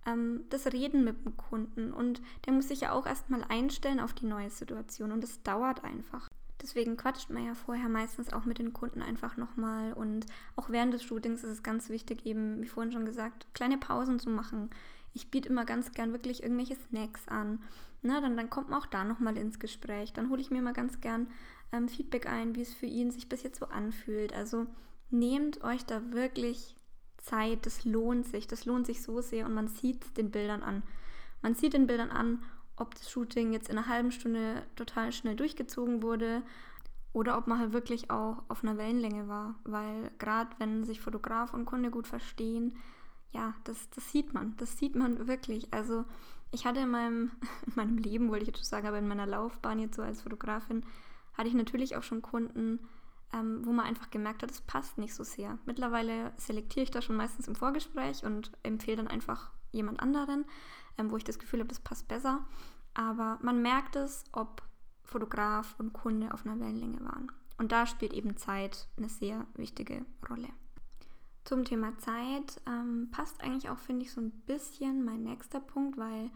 ähm, 0.07 0.45
das 0.51 0.67
Reden 0.73 1.05
mit 1.05 1.25
dem 1.25 1.37
Kunden 1.37 1.93
und 1.93 2.21
der 2.47 2.53
muss 2.53 2.69
sich 2.69 2.83
ja 2.83 2.93
auch 2.93 3.07
erstmal 3.07 3.45
einstellen 3.45 4.01
auf 4.01 4.13
die 4.13 4.27
neue 4.27 4.51
Situation 4.51 5.13
und 5.13 5.23
das 5.23 5.43
dauert 5.43 5.85
einfach. 5.85 6.29
Deswegen 6.61 6.97
quatscht 6.97 7.31
man 7.31 7.45
ja 7.45 7.55
vorher 7.55 7.89
meistens 7.89 8.33
auch 8.33 8.45
mit 8.45 8.59
den 8.59 8.73
Kunden 8.73 9.03
einfach 9.03 9.37
nochmal 9.37 9.93
und 9.95 10.27
auch 10.55 10.71
während 10.71 10.95
des 10.95 11.03
Shootings 11.03 11.43
ist 11.43 11.51
es 11.51 11.63
ganz 11.63 11.89
wichtig, 11.89 12.25
eben, 12.25 12.63
wie 12.63 12.69
vorhin 12.69 12.93
schon 12.93 13.05
gesagt, 13.05 13.47
kleine 13.53 13.79
Pausen 13.79 14.21
zu 14.21 14.31
machen. 14.31 14.71
Ich 15.13 15.31
biete 15.31 15.49
immer 15.49 15.65
ganz 15.65 15.93
gern 15.93 16.13
wirklich 16.13 16.43
irgendwelche 16.43 16.77
Snacks 16.77 17.27
an. 17.29 17.61
Na, 18.03 18.21
dann, 18.21 18.37
dann 18.37 18.49
kommt 18.49 18.71
man 18.71 18.81
auch 18.81 18.87
da 18.87 19.05
nochmal 19.05 19.37
ins 19.37 19.59
Gespräch. 19.59 20.13
Dann 20.13 20.31
hole 20.31 20.41
ich 20.41 20.51
mir 20.51 20.63
mal 20.63 20.73
ganz 20.73 21.01
gern 21.01 21.29
ähm, 21.73 21.89
Feedback 21.89 22.27
ein, 22.27 22.55
wie 22.55 22.63
es 22.63 22.73
für 22.73 22.87
ihn 22.87 23.11
sich 23.11 23.29
bis 23.29 23.43
jetzt 23.43 23.59
so 23.59 23.67
anfühlt. 23.67 24.33
Also 24.33 24.67
nehmt 25.13 25.63
euch 25.63 25.85
da 25.85 26.13
wirklich 26.13 26.77
Zeit, 27.19 27.67
das 27.67 27.85
lohnt 27.85 28.27
sich, 28.27 28.47
das 28.47 28.65
lohnt 28.65 28.87
sich 28.87 29.03
so 29.03 29.21
sehr 29.21 29.47
und 29.47 29.55
man 29.55 29.69
sieht 29.69 30.17
den 30.17 30.31
Bildern 30.31 30.63
an. 30.63 30.83
man 31.41 31.55
sieht 31.55 31.75
den 31.75 31.87
Bildern 31.87 32.11
an, 32.11 32.43
ob 32.77 32.95
das 32.95 33.11
Shooting 33.11 33.53
jetzt 33.53 33.69
in 33.69 33.79
einer 33.79 33.89
halben 33.89 34.13
Stunde 34.13 34.63
total 34.77 35.13
schnell 35.13 35.37
durchgezogen 35.37 36.03
wurde 36.03 36.43
oder 37.13 37.37
ob 37.37 37.47
man 37.47 37.59
halt 37.59 37.73
wirklich 37.73 38.11
auch 38.11 38.43
auf 38.49 38.63
einer 38.65 38.79
Wellenlänge 38.79 39.29
war. 39.29 39.55
Weil 39.65 40.11
gerade 40.19 40.51
wenn 40.59 40.85
sich 40.85 41.01
Fotograf 41.01 41.53
und 41.53 41.67
Kunde 41.67 41.91
gut 41.91 42.07
verstehen, 42.07 42.77
ja, 43.31 43.55
das, 43.65 43.91
das 43.91 44.11
sieht 44.11 44.33
man. 44.35 44.57
Das 44.57 44.79
sieht 44.79 44.95
man 44.95 45.27
wirklich. 45.27 45.73
Also 45.73 46.05
ich 46.51 46.65
hatte 46.67 46.81
in 46.81 46.91
meinem, 46.91 47.31
in 47.67 47.73
meinem 47.75 47.99
Leben, 47.99 48.31
wollte 48.31 48.45
ich 48.45 48.57
jetzt 48.57 48.65
sagen, 48.65 48.87
aber 48.87 48.99
in 48.99 49.09
meiner 49.09 49.27
Laufbahn 49.27 49.79
jetzt 49.79 49.97
so 49.97 50.03
als 50.03 50.23
Fotografin, 50.23 50.85
hatte 51.35 51.49
ich 51.49 51.55
natürlich 51.55 51.97
auch 51.97 52.03
schon 52.03 52.23
Kunden, 52.23 52.79
ähm, 53.33 53.65
wo 53.65 53.73
man 53.73 53.87
einfach 53.87 54.11
gemerkt 54.11 54.43
hat, 54.43 54.51
es 54.51 54.61
passt 54.61 54.99
nicht 54.99 55.15
so 55.15 55.25
sehr. 55.25 55.59
Mittlerweile 55.65 56.33
selektiere 56.37 56.85
ich 56.85 56.91
da 56.91 57.03
schon 57.03 57.17
meistens 57.17 57.49
im 57.49 57.55
Vorgespräch 57.55 58.25
und 58.25 58.53
empfehle 58.63 58.99
dann 58.99 59.09
einfach 59.09 59.51
jemand 59.71 60.01
anderen, 60.01 60.45
ähm, 60.99 61.11
wo 61.11 61.17
ich 61.17 61.25
das 61.25 61.39
Gefühl 61.39 61.61
habe, 61.61 61.69
das 61.69 61.81
passt 61.81 62.09
besser. 62.09 62.45
Aber 62.95 63.39
man 63.43 63.63
merkt 63.63 63.97
es, 63.97 64.25
ob 64.33 64.63
Fotograf 65.05 65.75
und 65.79 65.93
Kunde 65.93 66.33
auf 66.33 66.45
einer 66.45 66.61
Wellenlänge 66.61 67.03
waren. 67.05 67.31
Und 67.59 67.73
da 67.73 67.87
spielt 67.87 68.13
eben 68.13 68.37
Zeit 68.37 68.89
eine 68.97 69.09
sehr 69.09 69.47
wichtige 69.55 70.05
Rolle. 70.29 70.49
Zum 71.45 71.65
Thema 71.65 71.97
Zeit 71.99 72.61
ähm, 72.67 73.09
passt 73.11 73.41
eigentlich 73.41 73.69
auch, 73.69 73.79
finde 73.79 74.05
ich, 74.05 74.13
so 74.13 74.21
ein 74.21 74.31
bisschen 74.47 75.05
mein 75.05 75.23
nächster 75.23 75.61
Punkt, 75.61 75.99
weil 75.99 76.31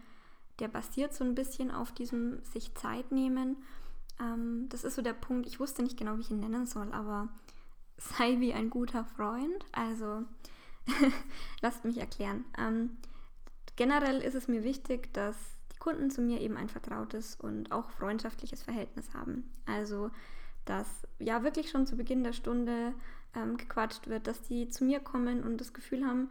der 0.59 0.67
basiert 0.67 1.13
so 1.13 1.23
ein 1.23 1.35
bisschen 1.35 1.71
auf 1.71 1.91
diesem 1.91 2.43
sich 2.43 2.73
Zeit 2.75 3.11
nehmen. 3.11 3.57
Ähm, 4.19 4.67
das 4.69 4.83
ist 4.83 4.95
so 4.95 5.01
der 5.01 5.13
Punkt, 5.13 5.47
ich 5.47 5.59
wusste 5.59 5.83
nicht 5.83 5.97
genau, 5.97 6.17
wie 6.17 6.21
ich 6.21 6.31
ihn 6.31 6.39
nennen 6.39 6.65
soll, 6.65 6.91
aber 6.93 7.29
sei 7.97 8.39
wie 8.39 8.53
ein 8.53 8.69
guter 8.69 9.05
Freund. 9.05 9.65
Also 9.71 10.23
lasst 11.61 11.85
mich 11.85 11.97
erklären. 11.97 12.45
Ähm, 12.57 12.97
generell 13.75 14.21
ist 14.21 14.35
es 14.35 14.47
mir 14.47 14.63
wichtig, 14.63 15.13
dass 15.13 15.35
die 15.73 15.77
Kunden 15.79 16.09
zu 16.09 16.21
mir 16.21 16.41
eben 16.41 16.57
ein 16.57 16.69
vertrautes 16.69 17.35
und 17.35 17.71
auch 17.71 17.89
freundschaftliches 17.91 18.63
Verhältnis 18.63 19.13
haben. 19.13 19.51
Also 19.65 20.11
dass 20.67 21.07
ja 21.19 21.43
wirklich 21.43 21.69
schon 21.69 21.87
zu 21.87 21.95
Beginn 21.95 22.23
der 22.23 22.33
Stunde 22.33 22.93
ähm, 23.35 23.57
gequatscht 23.57 24.07
wird, 24.07 24.27
dass 24.27 24.41
die 24.41 24.67
zu 24.67 24.83
mir 24.83 24.99
kommen 24.99 25.43
und 25.43 25.59
das 25.59 25.73
Gefühl 25.73 26.05
haben, 26.05 26.29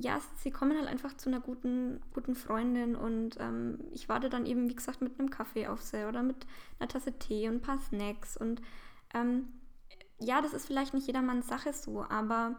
ja, 0.00 0.20
sie 0.36 0.50
kommen 0.50 0.76
halt 0.76 0.88
einfach 0.88 1.16
zu 1.16 1.28
einer 1.28 1.40
guten, 1.40 2.00
guten 2.14 2.34
Freundin 2.34 2.96
und 2.96 3.36
ähm, 3.40 3.78
ich 3.92 4.08
warte 4.08 4.28
dann 4.28 4.46
eben, 4.46 4.68
wie 4.68 4.74
gesagt, 4.74 5.00
mit 5.00 5.18
einem 5.18 5.30
Kaffee 5.30 5.66
auf 5.66 5.82
sie 5.82 6.06
oder 6.06 6.22
mit 6.22 6.46
einer 6.78 6.88
Tasse 6.88 7.12
Tee 7.18 7.48
und 7.48 7.56
ein 7.56 7.60
paar 7.60 7.78
Snacks 7.78 8.36
und 8.36 8.60
ähm, 9.14 9.48
ja, 10.20 10.40
das 10.40 10.52
ist 10.52 10.66
vielleicht 10.66 10.94
nicht 10.94 11.06
jedermanns 11.06 11.46
Sache 11.46 11.72
so, 11.72 12.04
aber 12.08 12.56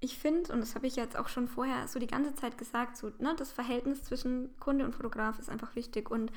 ich 0.00 0.18
finde, 0.18 0.52
und 0.52 0.60
das 0.60 0.74
habe 0.74 0.86
ich 0.86 0.96
jetzt 0.96 1.16
auch 1.16 1.28
schon 1.28 1.48
vorher 1.48 1.88
so 1.88 1.98
die 1.98 2.06
ganze 2.06 2.34
Zeit 2.34 2.56
gesagt, 2.56 2.96
so, 2.96 3.10
ne, 3.18 3.34
das 3.36 3.50
Verhältnis 3.50 4.04
zwischen 4.04 4.56
Kunde 4.60 4.84
und 4.84 4.94
Fotograf 4.94 5.38
ist 5.38 5.50
einfach 5.50 5.74
wichtig 5.74 6.10
und 6.10 6.30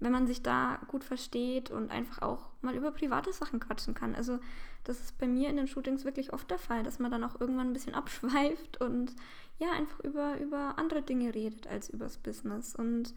wenn 0.00 0.12
man 0.12 0.26
sich 0.26 0.42
da 0.42 0.80
gut 0.88 1.04
versteht 1.04 1.70
und 1.70 1.90
einfach 1.90 2.22
auch 2.22 2.50
mal 2.60 2.74
über 2.74 2.90
private 2.90 3.32
Sachen 3.32 3.60
quatschen 3.60 3.94
kann. 3.94 4.14
Also 4.14 4.38
das 4.84 5.00
ist 5.00 5.18
bei 5.18 5.26
mir 5.26 5.48
in 5.48 5.56
den 5.56 5.66
Shootings 5.66 6.04
wirklich 6.04 6.32
oft 6.32 6.50
der 6.50 6.58
Fall, 6.58 6.82
dass 6.82 6.98
man 6.98 7.10
dann 7.10 7.24
auch 7.24 7.40
irgendwann 7.40 7.70
ein 7.70 7.72
bisschen 7.72 7.94
abschweift 7.96 8.80
und 8.80 9.14
ja, 9.58 9.72
einfach 9.72 10.00
über, 10.00 10.38
über 10.38 10.78
andere 10.78 11.02
Dinge 11.02 11.34
redet 11.34 11.66
als 11.66 11.90
übers 11.90 12.18
Business. 12.18 12.76
Und 12.76 13.14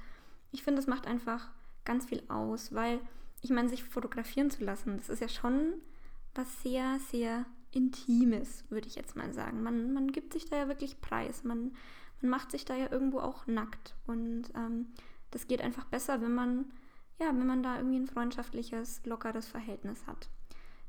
ich 0.52 0.64
finde, 0.64 0.80
das 0.80 0.88
macht 0.88 1.06
einfach 1.06 1.50
ganz 1.86 2.06
viel 2.06 2.24
aus, 2.30 2.74
weil 2.74 3.00
ich 3.42 3.52
meine, 3.52 3.70
sich 3.70 3.84
fotografieren 3.84 4.50
zu 4.50 4.64
lassen, 4.64 4.98
das 4.98 5.10
ist 5.10 5.22
ja 5.22 5.30
schon 5.30 5.74
was 6.34 6.62
sehr, 6.62 7.00
sehr 7.12 7.46
Intimes, 7.72 8.66
würde 8.70 8.88
ich 8.88 8.96
jetzt 8.96 9.16
mal 9.16 9.34
sagen. 9.34 9.64
Man, 9.64 9.94
man 9.94 10.12
gibt 10.12 10.34
sich 10.34 10.46
da 10.46 10.58
ja 10.58 10.68
wirklich 10.68 11.00
preis. 11.02 11.44
Man, 11.44 11.74
man 12.22 12.30
macht 12.30 12.52
sich 12.52 12.66
da 12.66 12.76
ja 12.76 12.92
irgendwo 12.92 13.20
auch 13.20 13.48
nackt. 13.48 13.96
Und 14.08 14.44
ähm, 14.56 14.88
das 15.32 15.48
geht 15.48 15.62
einfach 15.62 15.86
besser, 15.86 16.22
wenn 16.22 16.34
man, 16.34 16.72
ja, 17.20 17.28
wenn 17.28 17.48
man 17.48 17.64
da 17.64 17.78
irgendwie 17.78 18.00
ein 18.00 18.08
freundschaftliches, 18.08 19.06
lockeres 19.06 19.48
Verhältnis 19.48 20.06
hat. 20.08 20.30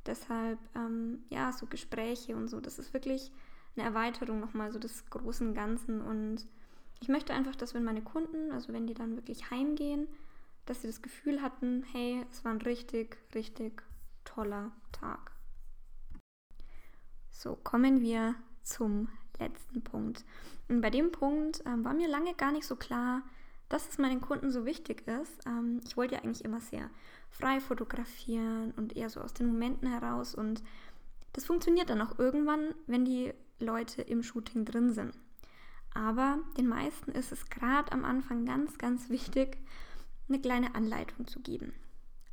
Deshalb, 0.06 0.58
ähm, 0.74 1.24
ja, 1.30 1.52
so 1.52 1.66
Gespräche 1.66 2.36
und 2.36 2.48
so, 2.48 2.60
das 2.60 2.78
ist 2.78 2.92
wirklich 2.92 3.30
eine 3.76 3.86
Erweiterung 3.86 4.40
nochmal 4.40 4.72
so 4.72 4.78
des 4.78 5.08
großen 5.10 5.54
Ganzen. 5.54 6.02
Und 6.02 6.46
ich 7.00 7.08
möchte 7.08 7.32
einfach, 7.32 7.54
dass 7.56 7.74
wenn 7.74 7.84
meine 7.84 8.02
Kunden, 8.02 8.50
also 8.52 8.72
wenn 8.72 8.86
die 8.86 8.94
dann 8.94 9.16
wirklich 9.16 9.50
heimgehen, 9.50 10.08
dass 10.66 10.82
sie 10.82 10.88
das 10.88 11.02
Gefühl 11.02 11.42
hatten, 11.42 11.84
hey, 11.92 12.24
es 12.30 12.44
war 12.44 12.52
ein 12.52 12.62
richtig, 12.62 13.16
richtig 13.34 13.82
toller 14.24 14.72
Tag. 14.92 15.32
So, 17.30 17.56
kommen 17.56 18.00
wir 18.00 18.34
zum 18.62 19.08
letzten 19.38 19.82
Punkt. 19.82 20.24
Und 20.68 20.80
bei 20.80 20.90
dem 20.90 21.10
Punkt 21.10 21.62
ähm, 21.66 21.84
war 21.84 21.94
mir 21.94 22.08
lange 22.08 22.34
gar 22.34 22.52
nicht 22.52 22.66
so 22.66 22.76
klar, 22.76 23.22
dass 23.72 23.88
es 23.88 23.96
meinen 23.96 24.20
Kunden 24.20 24.50
so 24.50 24.66
wichtig 24.66 25.08
ist. 25.08 25.46
Ähm, 25.46 25.80
ich 25.86 25.96
wollte 25.96 26.14
ja 26.14 26.20
eigentlich 26.20 26.44
immer 26.44 26.60
sehr 26.60 26.90
frei 27.30 27.58
fotografieren 27.58 28.72
und 28.76 28.96
eher 28.96 29.08
so 29.08 29.20
aus 29.20 29.32
den 29.32 29.46
Momenten 29.46 29.88
heraus. 29.88 30.34
Und 30.34 30.62
das 31.32 31.46
funktioniert 31.46 31.88
dann 31.88 32.02
auch 32.02 32.18
irgendwann, 32.18 32.74
wenn 32.86 33.06
die 33.06 33.32
Leute 33.58 34.02
im 34.02 34.22
Shooting 34.22 34.66
drin 34.66 34.92
sind. 34.92 35.14
Aber 35.94 36.38
den 36.58 36.68
meisten 36.68 37.12
ist 37.12 37.32
es 37.32 37.48
gerade 37.48 37.92
am 37.92 38.04
Anfang 38.04 38.44
ganz, 38.44 38.76
ganz 38.76 39.08
wichtig, 39.08 39.56
eine 40.28 40.40
kleine 40.40 40.74
Anleitung 40.74 41.26
zu 41.26 41.40
geben. 41.40 41.72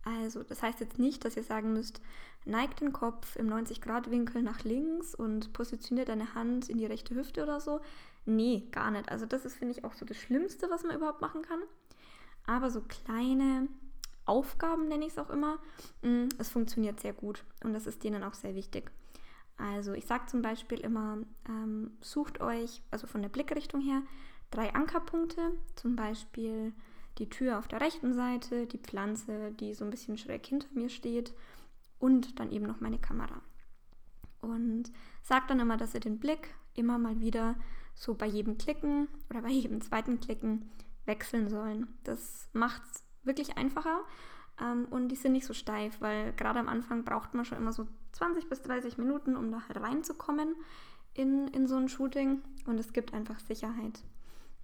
Also, 0.03 0.43
das 0.43 0.61
heißt 0.61 0.79
jetzt 0.81 0.99
nicht, 0.99 1.23
dass 1.23 1.37
ihr 1.37 1.43
sagen 1.43 1.73
müsst, 1.73 2.01
neigt 2.45 2.81
den 2.81 2.93
Kopf 2.93 3.35
im 3.35 3.49
90-Grad-Winkel 3.49 4.41
nach 4.41 4.63
links 4.63 5.15
und 5.15 5.53
positioniert 5.53 6.09
deine 6.09 6.33
Hand 6.33 6.69
in 6.69 6.77
die 6.77 6.85
rechte 6.85 7.15
Hüfte 7.15 7.43
oder 7.43 7.59
so. 7.59 7.79
Nee, 8.25 8.67
gar 8.71 8.91
nicht. 8.91 9.09
Also 9.09 9.25
das 9.25 9.45
ist, 9.45 9.55
finde 9.55 9.73
ich, 9.73 9.83
auch 9.83 9.93
so 9.93 10.05
das 10.05 10.17
Schlimmste, 10.17 10.69
was 10.69 10.83
man 10.83 10.95
überhaupt 10.95 11.21
machen 11.21 11.41
kann. 11.41 11.59
Aber 12.45 12.69
so 12.69 12.81
kleine 12.81 13.67
Aufgaben 14.25 14.87
nenne 14.87 15.05
ich 15.05 15.13
es 15.13 15.17
auch 15.17 15.29
immer, 15.29 15.57
mm, 16.03 16.29
es 16.37 16.49
funktioniert 16.49 16.99
sehr 16.99 17.13
gut 17.13 17.43
und 17.63 17.73
das 17.73 17.87
ist 17.87 18.03
denen 18.03 18.23
auch 18.23 18.35
sehr 18.35 18.53
wichtig. 18.55 18.91
Also 19.57 19.93
ich 19.93 20.05
sage 20.05 20.27
zum 20.27 20.41
Beispiel 20.41 20.79
immer, 20.79 21.17
ähm, 21.47 21.97
sucht 22.01 22.39
euch, 22.39 22.81
also 22.91 23.07
von 23.07 23.21
der 23.21 23.29
Blickrichtung 23.29 23.81
her, 23.81 24.03
drei 24.51 24.73
Ankerpunkte, 24.73 25.51
zum 25.75 25.95
Beispiel 25.95 26.73
die 27.17 27.29
Tür 27.29 27.59
auf 27.59 27.67
der 27.67 27.81
rechten 27.81 28.13
Seite, 28.13 28.67
die 28.67 28.77
Pflanze, 28.77 29.51
die 29.51 29.73
so 29.73 29.83
ein 29.83 29.91
bisschen 29.91 30.17
schräg 30.17 30.45
hinter 30.45 30.67
mir 30.73 30.89
steht 30.89 31.33
und 31.97 32.39
dann 32.39 32.51
eben 32.51 32.65
noch 32.65 32.79
meine 32.79 32.99
Kamera. 32.99 33.41
Und 34.41 34.91
sagt 35.23 35.49
dann 35.49 35.59
immer, 35.59 35.75
dass 35.75 35.93
ihr 35.93 35.99
den 35.99 36.19
Blick 36.19 36.53
immer 36.75 36.97
mal 36.97 37.19
wieder 37.19 37.55
so 37.99 38.15
bei 38.15 38.25
jedem 38.25 38.57
Klicken 38.57 39.09
oder 39.29 39.41
bei 39.41 39.49
jedem 39.49 39.81
zweiten 39.81 40.21
Klicken 40.21 40.71
wechseln 41.05 41.49
sollen. 41.49 41.87
Das 42.03 42.47
macht 42.53 42.81
es 42.89 43.03
wirklich 43.23 43.57
einfacher 43.57 43.99
ähm, 44.61 44.85
und 44.89 45.09
die 45.09 45.17
sind 45.17 45.33
nicht 45.33 45.45
so 45.45 45.53
steif, 45.53 45.99
weil 45.99 46.31
gerade 46.33 46.59
am 46.59 46.69
Anfang 46.69 47.03
braucht 47.03 47.33
man 47.33 47.43
schon 47.43 47.57
immer 47.57 47.73
so 47.73 47.87
20 48.13 48.47
bis 48.47 48.61
30 48.61 48.97
Minuten, 48.97 49.35
um 49.35 49.51
da 49.51 49.59
reinzukommen 49.69 50.55
in, 51.13 51.49
in 51.49 51.67
so 51.67 51.75
ein 51.75 51.89
Shooting 51.89 52.41
und 52.65 52.79
es 52.79 52.93
gibt 52.93 53.13
einfach 53.13 53.37
Sicherheit. 53.39 53.99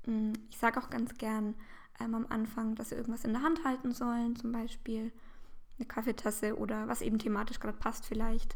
Mm, 0.05 0.31
ich 0.49 0.57
sage 0.57 0.79
auch 0.79 0.89
ganz 0.89 1.17
gern 1.17 1.55
ähm, 1.99 2.15
am 2.15 2.27
Anfang, 2.29 2.75
dass 2.75 2.89
sie 2.89 2.95
irgendwas 2.95 3.25
in 3.25 3.33
der 3.33 3.41
Hand 3.41 3.65
halten 3.65 3.91
sollen, 3.91 4.37
zum 4.37 4.53
Beispiel 4.53 5.11
eine 5.77 5.87
Kaffeetasse 5.87 6.57
oder 6.57 6.87
was 6.87 7.01
eben 7.01 7.19
thematisch 7.19 7.59
gerade 7.59 7.77
passt 7.77 8.05
vielleicht. 8.05 8.55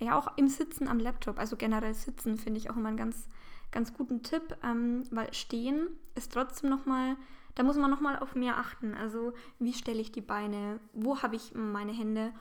Ja, 0.00 0.18
auch 0.18 0.36
im 0.36 0.48
Sitzen 0.48 0.88
am 0.88 0.98
Laptop, 0.98 1.38
also 1.38 1.56
generell 1.56 1.94
Sitzen 1.94 2.38
finde 2.38 2.58
ich 2.58 2.70
auch 2.70 2.76
immer 2.76 2.88
einen 2.88 2.96
ganz, 2.96 3.28
ganz 3.70 3.92
guten 3.94 4.22
Tipp, 4.22 4.56
ähm, 4.62 5.04
weil 5.10 5.32
Stehen 5.34 5.88
ist 6.14 6.32
trotzdem 6.32 6.70
nochmal, 6.70 7.16
da 7.54 7.62
muss 7.62 7.76
man 7.76 7.90
nochmal 7.90 8.18
auf 8.18 8.34
mehr 8.34 8.58
achten. 8.58 8.94
Also 8.94 9.32
wie 9.58 9.72
stelle 9.72 10.00
ich 10.00 10.12
die 10.12 10.20
Beine, 10.20 10.80
wo 10.92 11.22
habe 11.22 11.36
ich 11.36 11.54
meine 11.54 11.92
Hände 11.92 12.32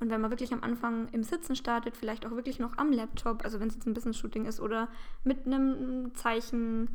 und 0.00 0.08
wenn 0.08 0.20
man 0.20 0.30
wirklich 0.30 0.52
am 0.52 0.62
Anfang 0.62 1.08
im 1.08 1.22
Sitzen 1.22 1.54
startet, 1.54 1.96
vielleicht 1.96 2.24
auch 2.24 2.30
wirklich 2.30 2.58
noch 2.58 2.78
am 2.78 2.90
Laptop, 2.90 3.44
also 3.44 3.60
wenn 3.60 3.68
es 3.68 3.74
jetzt 3.74 3.86
ein 3.86 3.94
Business-Shooting 3.94 4.46
ist 4.46 4.60
oder 4.60 4.88
mit 5.24 5.46
einem 5.46 6.14
Zeichen, 6.14 6.88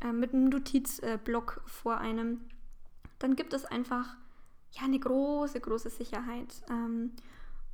äh, 0.00 0.12
mit 0.12 0.32
einem 0.32 0.48
Notizblock 0.48 1.62
vor 1.66 1.98
einem, 1.98 2.40
dann 3.18 3.34
gibt 3.34 3.52
es 3.52 3.64
einfach 3.64 4.16
ja, 4.72 4.84
eine 4.84 5.00
große, 5.00 5.60
große 5.60 5.90
Sicherheit. 5.90 6.62
Ähm, 6.70 7.12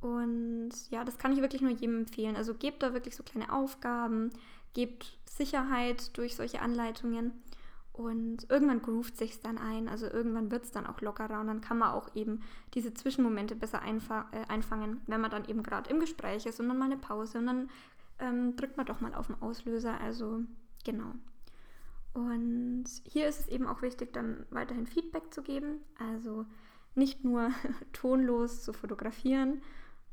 und 0.01 0.71
ja, 0.89 1.03
das 1.03 1.17
kann 1.17 1.33
ich 1.33 1.41
wirklich 1.41 1.61
nur 1.61 1.71
jedem 1.71 1.99
empfehlen. 1.99 2.35
Also 2.35 2.55
gebt 2.55 2.81
da 2.81 2.93
wirklich 2.93 3.15
so 3.15 3.23
kleine 3.23 3.53
Aufgaben, 3.53 4.31
gebt 4.73 5.17
Sicherheit 5.25 6.17
durch 6.17 6.35
solche 6.35 6.61
Anleitungen 6.61 7.33
und 7.93 8.49
irgendwann 8.49 8.81
groovt 8.81 9.17
sich 9.17 9.41
dann 9.41 9.57
ein. 9.57 9.89
Also 9.89 10.07
irgendwann 10.07 10.51
wird 10.51 10.63
es 10.63 10.71
dann 10.71 10.87
auch 10.87 11.01
lockerer 11.01 11.41
und 11.41 11.47
dann 11.47 11.61
kann 11.61 11.77
man 11.77 11.91
auch 11.91 12.15
eben 12.15 12.41
diese 12.73 12.93
Zwischenmomente 12.93 13.55
besser 13.55 13.81
einfa 13.81 14.29
äh, 14.31 14.45
einfangen, 14.47 15.01
wenn 15.07 15.19
man 15.19 15.31
dann 15.31 15.45
eben 15.45 15.63
gerade 15.63 15.89
im 15.89 15.99
Gespräch 15.99 16.45
ist 16.45 16.59
und 16.59 16.69
dann 16.69 16.77
mal 16.77 16.85
eine 16.85 16.97
Pause 16.97 17.39
und 17.39 17.47
dann 17.47 17.69
ähm, 18.19 18.55
drückt 18.55 18.77
man 18.77 18.85
doch 18.85 19.01
mal 19.01 19.13
auf 19.13 19.27
den 19.27 19.41
Auslöser. 19.41 19.99
Also 19.99 20.41
genau. 20.85 21.13
Und 22.13 22.85
hier 23.03 23.27
ist 23.27 23.41
es 23.41 23.47
eben 23.49 23.67
auch 23.67 23.81
wichtig, 23.81 24.13
dann 24.13 24.45
weiterhin 24.49 24.87
Feedback 24.87 25.33
zu 25.33 25.41
geben. 25.41 25.81
Also 25.99 26.45
nicht 26.95 27.23
nur 27.23 27.51
tonlos 27.93 28.63
zu 28.63 28.71
fotografieren 28.71 29.61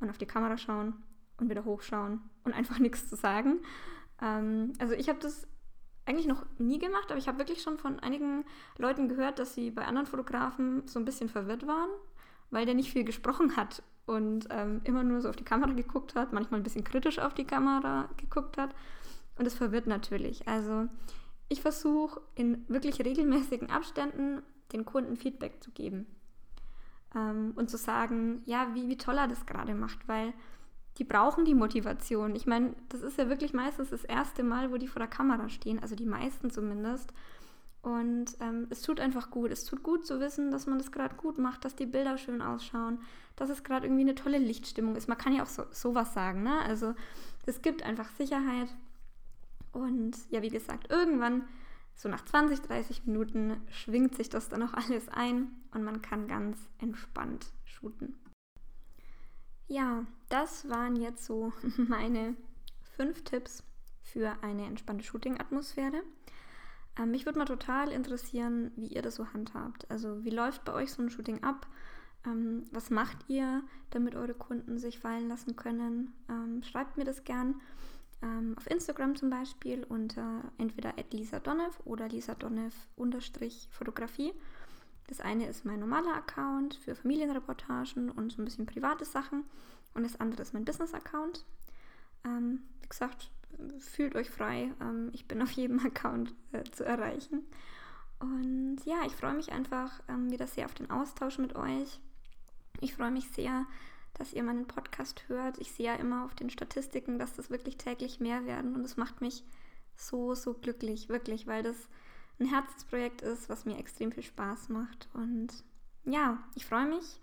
und 0.00 0.10
auf 0.10 0.18
die 0.18 0.26
Kamera 0.26 0.58
schauen 0.58 0.94
und 1.38 1.50
wieder 1.50 1.64
hochschauen 1.64 2.20
und 2.44 2.52
einfach 2.52 2.78
nichts 2.78 3.08
zu 3.08 3.16
sagen. 3.16 3.60
Ähm, 4.20 4.72
also 4.78 4.94
ich 4.94 5.08
habe 5.08 5.18
das 5.18 5.46
eigentlich 6.06 6.26
noch 6.26 6.44
nie 6.58 6.78
gemacht, 6.78 7.10
aber 7.10 7.18
ich 7.18 7.28
habe 7.28 7.38
wirklich 7.38 7.62
schon 7.62 7.78
von 7.78 7.98
einigen 8.00 8.44
Leuten 8.78 9.08
gehört, 9.08 9.38
dass 9.38 9.54
sie 9.54 9.70
bei 9.70 9.84
anderen 9.84 10.06
Fotografen 10.06 10.86
so 10.86 10.98
ein 10.98 11.04
bisschen 11.04 11.28
verwirrt 11.28 11.66
waren, 11.66 11.90
weil 12.50 12.64
der 12.64 12.74
nicht 12.74 12.92
viel 12.92 13.04
gesprochen 13.04 13.56
hat 13.56 13.82
und 14.06 14.46
ähm, 14.50 14.80
immer 14.84 15.02
nur 15.02 15.20
so 15.20 15.28
auf 15.28 15.36
die 15.36 15.44
Kamera 15.44 15.72
geguckt 15.72 16.14
hat, 16.14 16.32
manchmal 16.32 16.60
ein 16.60 16.64
bisschen 16.64 16.84
kritisch 16.84 17.18
auf 17.18 17.34
die 17.34 17.44
Kamera 17.44 18.08
geguckt 18.16 18.56
hat. 18.56 18.74
Und 19.36 19.46
es 19.46 19.54
verwirrt 19.54 19.86
natürlich. 19.86 20.46
Also 20.48 20.88
ich 21.48 21.60
versuche 21.60 22.20
in 22.34 22.64
wirklich 22.68 23.04
regelmäßigen 23.04 23.70
Abständen 23.70 24.42
den 24.72 24.84
Kunden 24.84 25.16
Feedback 25.16 25.62
zu 25.62 25.70
geben 25.72 26.06
ähm, 27.14 27.52
und 27.56 27.68
zu 27.68 27.76
sagen, 27.76 28.42
ja, 28.46 28.68
wie, 28.74 28.88
wie 28.88 28.96
toll 28.96 29.18
er 29.18 29.28
das 29.28 29.44
gerade 29.44 29.74
macht, 29.74 30.06
weil 30.08 30.32
die 30.98 31.04
brauchen 31.04 31.44
die 31.44 31.54
Motivation. 31.54 32.34
Ich 32.34 32.46
meine, 32.46 32.74
das 32.88 33.02
ist 33.02 33.18
ja 33.18 33.28
wirklich 33.28 33.52
meistens 33.52 33.90
das 33.90 34.04
erste 34.04 34.42
Mal, 34.42 34.72
wo 34.72 34.78
die 34.78 34.88
vor 34.88 35.00
der 35.00 35.08
Kamera 35.08 35.48
stehen, 35.48 35.78
also 35.80 35.94
die 35.94 36.06
meisten 36.06 36.50
zumindest. 36.50 37.12
Und 37.82 38.36
ähm, 38.40 38.66
es 38.70 38.82
tut 38.82 38.98
einfach 38.98 39.30
gut. 39.30 39.52
Es 39.52 39.64
tut 39.64 39.82
gut 39.82 40.06
zu 40.06 40.18
wissen, 40.18 40.50
dass 40.50 40.66
man 40.66 40.78
das 40.78 40.90
gerade 40.90 41.14
gut 41.14 41.38
macht, 41.38 41.64
dass 41.64 41.76
die 41.76 41.86
Bilder 41.86 42.18
schön 42.18 42.42
ausschauen, 42.42 42.98
dass 43.36 43.48
es 43.48 43.62
gerade 43.62 43.86
irgendwie 43.86 44.02
eine 44.02 44.16
tolle 44.16 44.38
Lichtstimmung 44.38 44.96
ist. 44.96 45.08
Man 45.08 45.18
kann 45.18 45.34
ja 45.34 45.44
auch 45.44 45.48
so, 45.48 45.64
sowas 45.70 46.12
sagen, 46.12 46.42
ne? 46.42 46.60
Also 46.62 46.94
es 47.44 47.62
gibt 47.62 47.84
einfach 47.84 48.10
Sicherheit. 48.10 48.74
Und 49.72 50.16
ja, 50.30 50.42
wie 50.42 50.50
gesagt, 50.50 50.90
irgendwann, 50.90 51.44
so 51.94 52.08
nach 52.08 52.24
20, 52.24 52.62
30 52.62 53.06
Minuten, 53.06 53.56
schwingt 53.70 54.16
sich 54.16 54.30
das 54.30 54.48
dann 54.48 54.62
auch 54.62 54.72
alles 54.88 55.08
ein 55.08 55.52
und 55.72 55.84
man 55.84 56.02
kann 56.02 56.26
ganz 56.26 56.58
entspannt 56.80 57.46
shooten. 57.64 58.16
Ja, 59.68 60.04
das 60.28 60.68
waren 60.68 60.96
jetzt 60.96 61.24
so 61.24 61.52
meine 61.76 62.36
fünf 62.96 63.24
Tipps 63.24 63.62
für 64.02 64.36
eine 64.42 64.64
entspannte 64.66 65.04
Shooting-Atmosphäre. 65.04 66.02
Ähm, 66.98 67.10
mich 67.10 67.26
würde 67.26 67.38
mal 67.38 67.46
total 67.46 67.90
interessieren, 67.90 68.70
wie 68.76 68.88
ihr 68.88 69.02
das 69.02 69.16
so 69.16 69.32
handhabt. 69.32 69.90
Also 69.90 70.24
wie 70.24 70.30
läuft 70.30 70.64
bei 70.64 70.72
euch 70.72 70.92
so 70.92 71.02
ein 71.02 71.10
Shooting 71.10 71.42
ab? 71.42 71.66
Ähm, 72.24 72.64
was 72.72 72.90
macht 72.90 73.28
ihr, 73.28 73.62
damit 73.90 74.14
eure 74.14 74.34
Kunden 74.34 74.78
sich 74.78 74.98
fallen 74.98 75.28
lassen 75.28 75.56
können? 75.56 76.12
Ähm, 76.28 76.62
schreibt 76.62 76.96
mir 76.96 77.04
das 77.04 77.24
gern 77.24 77.60
ähm, 78.22 78.54
auf 78.56 78.70
Instagram 78.70 79.16
zum 79.16 79.30
Beispiel 79.30 79.84
unter 79.84 80.42
entweder 80.58 80.94
Lisa 81.10 81.40
Donev 81.40 81.80
oder 81.84 82.08
Lisa 82.08 82.34
Donev 82.34 82.74
Fotografie. 83.70 84.32
Das 85.08 85.20
eine 85.20 85.46
ist 85.46 85.64
mein 85.64 85.80
normaler 85.80 86.14
Account 86.14 86.74
für 86.74 86.94
Familienreportagen 86.94 88.10
und 88.10 88.32
so 88.32 88.42
ein 88.42 88.44
bisschen 88.44 88.66
private 88.66 89.04
Sachen. 89.04 89.44
Und 89.94 90.02
das 90.02 90.20
andere 90.20 90.42
ist 90.42 90.52
mein 90.52 90.64
Business-Account. 90.64 91.44
Ähm, 92.24 92.62
wie 92.82 92.88
gesagt, 92.88 93.30
fühlt 93.78 94.16
euch 94.16 94.30
frei. 94.30 94.72
Ähm, 94.80 95.10
ich 95.12 95.26
bin 95.26 95.40
auf 95.42 95.50
jedem 95.52 95.78
Account 95.86 96.34
äh, 96.52 96.64
zu 96.64 96.84
erreichen. 96.84 97.46
Und 98.18 98.78
ja, 98.84 99.02
ich 99.06 99.14
freue 99.14 99.34
mich 99.34 99.52
einfach 99.52 100.00
ähm, 100.08 100.30
wieder 100.30 100.46
sehr 100.46 100.64
auf 100.64 100.74
den 100.74 100.90
Austausch 100.90 101.38
mit 101.38 101.54
euch. 101.54 102.00
Ich 102.80 102.94
freue 102.94 103.10
mich 103.10 103.28
sehr, 103.30 103.66
dass 104.14 104.32
ihr 104.32 104.42
meinen 104.42 104.66
Podcast 104.66 105.28
hört. 105.28 105.58
Ich 105.58 105.72
sehe 105.72 105.86
ja 105.86 105.94
immer 105.94 106.24
auf 106.24 106.34
den 106.34 106.50
Statistiken, 106.50 107.18
dass 107.18 107.34
das 107.34 107.50
wirklich 107.50 107.76
täglich 107.76 108.20
mehr 108.20 108.46
werden. 108.46 108.74
Und 108.74 108.84
es 108.84 108.96
macht 108.96 109.20
mich 109.20 109.44
so, 109.94 110.34
so 110.34 110.54
glücklich, 110.54 111.08
wirklich, 111.08 111.46
weil 111.46 111.62
das 111.62 111.76
ein 112.38 112.46
Herzensprojekt 112.46 113.22
ist, 113.22 113.48
was 113.48 113.64
mir 113.64 113.78
extrem 113.78 114.12
viel 114.12 114.22
Spaß 114.22 114.68
macht. 114.68 115.08
Und 115.14 115.48
ja, 116.04 116.38
ich 116.54 116.66
freue 116.66 116.86
mich, 116.86 117.20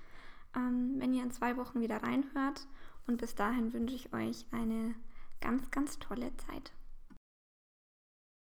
ähm, 0.56 0.96
wenn 0.98 1.14
ihr 1.14 1.24
in 1.24 1.32
zwei 1.32 1.58
Wochen 1.58 1.82
wieder 1.82 2.02
reinhört. 2.02 2.68
Und 3.06 3.18
bis 3.18 3.36
dahin 3.36 3.74
wünsche 3.74 3.96
ich 3.96 4.14
euch 4.14 4.46
eine 4.52 4.96
ganz, 5.42 5.70
ganz 5.72 6.00
tolle 6.00 6.36
Zeit. 6.38 6.72